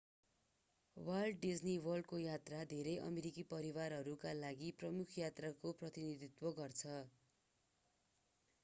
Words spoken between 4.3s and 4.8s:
लागि